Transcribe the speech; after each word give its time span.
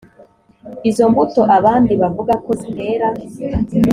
izo 0.89 1.03
mbuto 1.11 1.41
abandi 1.57 1.93
bavuga 2.01 2.33
ko 2.45 2.51
zitera 2.59 3.07